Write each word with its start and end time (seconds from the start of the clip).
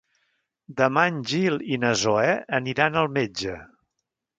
Demà 0.79 1.03
en 1.11 1.19
Gil 1.33 1.61
i 1.75 1.79
na 1.85 1.95
Zoè 2.07 2.35
aniran 2.63 3.03
al 3.05 3.15
metge. 3.23 3.65